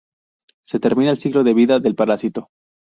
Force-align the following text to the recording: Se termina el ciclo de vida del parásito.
Se 0.63 0.79
termina 0.79 1.11
el 1.11 1.19
ciclo 1.19 1.43
de 1.43 1.53
vida 1.53 1.79
del 1.79 1.93
parásito. 1.93 2.49